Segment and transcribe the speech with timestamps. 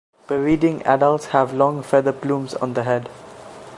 [0.25, 3.07] Breeding adults have long feather plumes on the head.